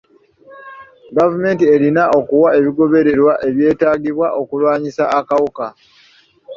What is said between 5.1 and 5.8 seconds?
akawuka.